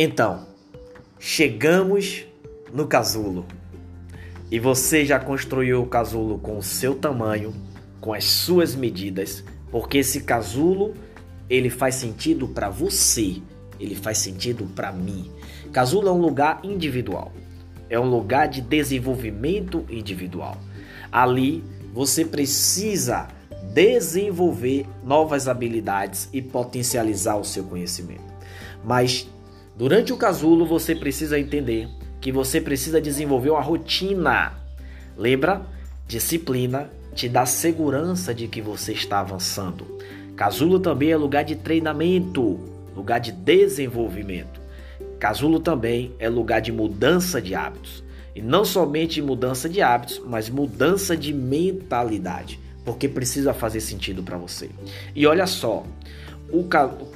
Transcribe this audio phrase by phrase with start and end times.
[0.00, 0.46] Então,
[1.18, 2.24] chegamos
[2.72, 3.44] no casulo.
[4.48, 7.52] E você já construiu o casulo com o seu tamanho,
[8.00, 9.42] com as suas medidas,
[9.72, 10.94] porque esse casulo
[11.50, 13.42] ele faz sentido para você,
[13.80, 15.32] ele faz sentido para mim.
[15.72, 17.32] Casulo é um lugar individual.
[17.90, 20.58] É um lugar de desenvolvimento individual.
[21.10, 23.26] Ali você precisa
[23.74, 28.32] desenvolver novas habilidades e potencializar o seu conhecimento.
[28.84, 29.28] Mas
[29.78, 31.88] durante o casulo você precisa entender
[32.20, 34.54] que você precisa desenvolver uma rotina.
[35.16, 35.62] Lembra?
[36.06, 39.98] Disciplina te dá segurança de que você está avançando.
[40.36, 42.58] Casulo também é lugar de treinamento,
[42.94, 44.60] lugar de desenvolvimento.
[45.18, 48.04] Casulo também é lugar de mudança de hábitos.
[48.34, 54.36] E não somente mudança de hábitos, mas mudança de mentalidade, porque precisa fazer sentido para
[54.36, 54.70] você.
[55.14, 55.84] E olha só,
[56.50, 56.66] o,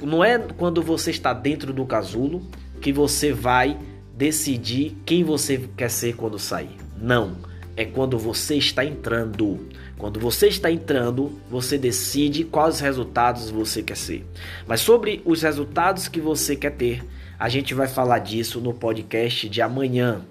[0.05, 2.41] não é quando você está dentro do casulo
[2.81, 3.77] que você vai
[4.15, 6.77] decidir quem você quer ser quando sair.
[6.97, 7.37] Não,
[7.75, 9.67] é quando você está entrando.
[9.97, 14.25] Quando você está entrando, você decide quais resultados você quer ser.
[14.67, 17.03] Mas sobre os resultados que você quer ter,
[17.39, 20.21] a gente vai falar disso no podcast de amanhã.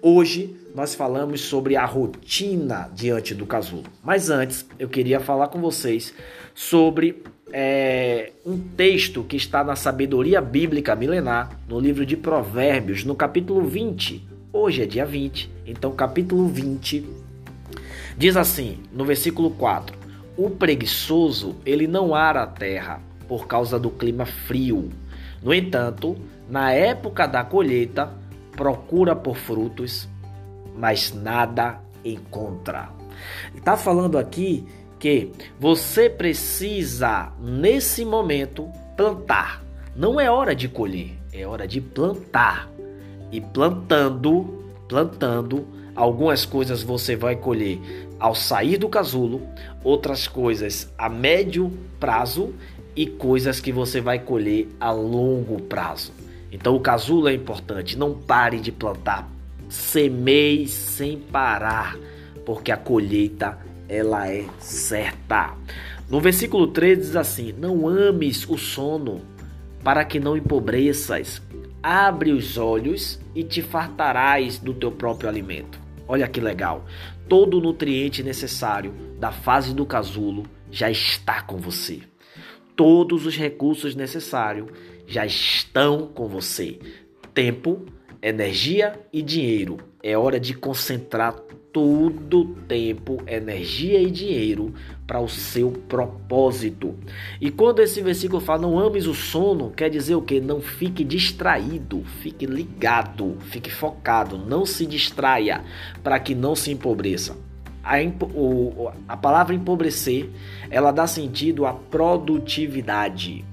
[0.00, 3.84] Hoje nós falamos sobre a rotina diante do casulo.
[4.02, 6.12] Mas antes, eu queria falar com vocês
[6.54, 13.14] sobre é, um texto que está na sabedoria bíblica milenar, no livro de Provérbios, no
[13.14, 14.28] capítulo 20.
[14.52, 17.24] Hoje é dia 20, então capítulo 20
[18.16, 19.96] diz assim, no versículo 4:
[20.36, 24.90] O preguiçoso, ele não ara a terra por causa do clima frio.
[25.42, 26.16] No entanto,
[26.48, 28.12] na época da colheita,
[28.52, 30.08] procura por frutos,
[30.76, 32.90] mas nada encontra.
[33.54, 34.66] Está falando aqui
[35.60, 39.62] você precisa, nesse momento, plantar.
[39.94, 42.70] Não é hora de colher, é hora de plantar.
[43.30, 47.78] E plantando, plantando, algumas coisas você vai colher
[48.18, 49.42] ao sair do casulo,
[49.82, 51.70] outras coisas a médio
[52.00, 52.54] prazo
[52.96, 56.12] e coisas que você vai colher a longo prazo.
[56.50, 59.28] Então o casulo é importante, não pare de plantar,
[59.68, 61.98] semeie sem parar,
[62.46, 63.58] porque a colheita
[63.88, 65.54] ela é certa.
[66.08, 69.20] No versículo 3 diz assim: Não ames o sono,
[69.82, 71.42] para que não empobreças.
[71.82, 75.78] Abre os olhos e te fartarás do teu próprio alimento.
[76.08, 76.84] Olha que legal.
[77.28, 82.00] Todo o nutriente necessário da fase do casulo já está com você.
[82.76, 84.68] Todos os recursos necessários
[85.06, 86.78] já estão com você.
[87.32, 87.84] Tempo,
[88.24, 89.76] energia e dinheiro.
[90.02, 91.34] É hora de concentrar
[91.70, 94.72] todo tempo, energia e dinheiro
[95.06, 96.94] para o seu propósito.
[97.38, 100.40] E quando esse versículo fala não ames o sono, quer dizer o que?
[100.40, 105.62] Não fique distraído, fique ligado, fique focado, não se distraia
[106.02, 107.36] para que não se empobreça.
[107.82, 107.96] A,
[108.34, 110.30] o, a palavra empobrecer,
[110.70, 113.44] ela dá sentido à produtividade.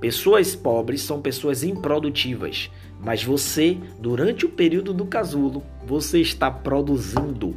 [0.00, 2.70] Pessoas pobres são pessoas improdutivas.
[3.06, 7.54] Mas você, durante o período do casulo, você está produzindo.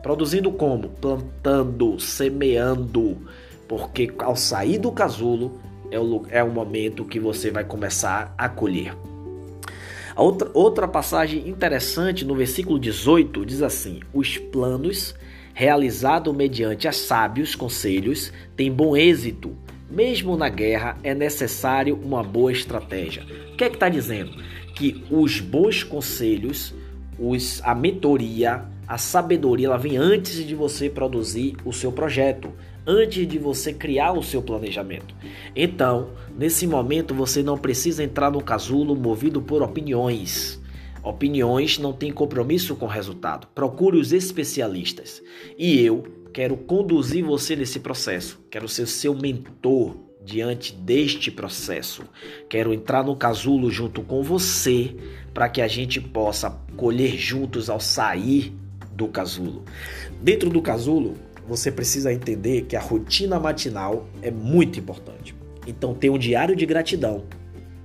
[0.00, 0.90] Produzindo como?
[0.90, 3.18] Plantando, semeando.
[3.66, 5.58] Porque ao sair do casulo
[5.90, 8.94] é o, é o momento que você vai começar a colher.
[10.14, 15.16] A outra, outra passagem interessante no versículo 18 diz assim: Os planos
[15.52, 19.56] realizados mediante a sábios conselhos têm bom êxito.
[19.90, 23.24] Mesmo na guerra é necessário uma boa estratégia.
[23.52, 24.32] O que é que está dizendo?
[24.74, 26.74] Que os bons conselhos,
[27.18, 32.52] os, a mentoria, a sabedoria, ela vem antes de você produzir o seu projeto,
[32.86, 35.14] antes de você criar o seu planejamento.
[35.54, 40.60] Então, nesse momento, você não precisa entrar no casulo movido por opiniões.
[41.02, 43.48] Opiniões não têm compromisso com o resultado.
[43.54, 45.22] Procure os especialistas.
[45.58, 48.40] E eu quero conduzir você nesse processo.
[48.50, 52.04] Quero ser seu mentor diante deste processo.
[52.48, 54.94] Quero entrar no casulo junto com você
[55.34, 58.54] para que a gente possa colher juntos ao sair
[58.92, 59.64] do casulo.
[60.20, 61.14] Dentro do casulo,
[61.46, 65.34] você precisa entender que a rotina matinal é muito importante.
[65.66, 67.24] Então, ter um diário de gratidão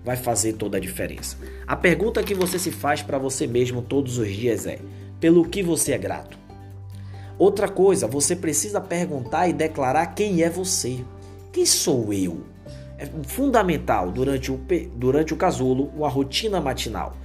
[0.04, 1.38] vai fazer toda a diferença.
[1.66, 4.80] A pergunta que você se faz para você mesmo todos os dias é:
[5.20, 6.38] pelo que você é grato?
[7.38, 11.00] Outra coisa, você precisa perguntar e declarar quem é você.
[11.58, 12.44] Quem sou eu?
[13.00, 14.62] É fundamental durante o,
[14.96, 17.18] durante o casulo uma rotina matinal.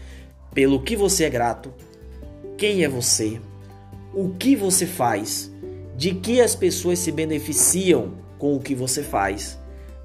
[0.55, 1.71] Pelo que você é grato,
[2.57, 3.39] quem é você,
[4.15, 5.53] o que você faz,
[5.99, 9.59] de que as pessoas se beneficiam com o que você faz.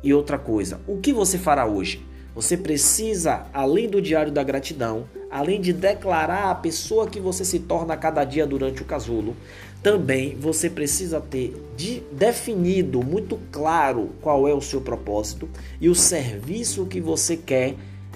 [0.04, 2.06] E outra coisa, o que você fará hoje?
[2.36, 7.60] Você precisa, além do diário da gratidão, além de declarar a pessoa que você se
[7.60, 9.36] torna a cada dia durante o casulo,
[9.84, 15.96] também você precisa ter de, definido muito claro qual é o seu propósito e o
[15.96, 17.76] serviço que você quer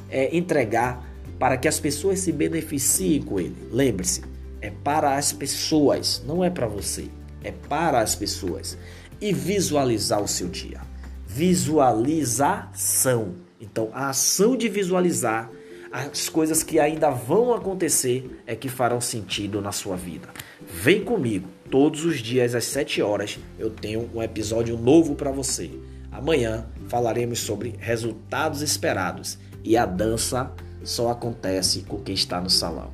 [0.09, 3.55] é, entregar para que as pessoas se beneficiem com ele.
[3.71, 4.23] Lembre-se,
[4.59, 7.07] é para as pessoas, não é para você,
[7.43, 8.77] é para as pessoas.
[9.19, 10.81] E visualizar o seu dia.
[11.27, 13.35] Visualização.
[13.59, 15.49] Então, a ação de visualizar
[15.91, 20.29] as coisas que ainda vão acontecer é que farão sentido na sua vida.
[20.65, 25.69] Vem comigo, todos os dias às 7 horas eu tenho um episódio novo para você.
[26.09, 30.51] Amanhã falaremos sobre resultados esperados e a dança
[30.83, 32.91] só acontece com quem está no salão.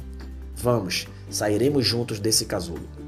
[0.56, 3.07] Vamos, sairemos juntos desse casulo.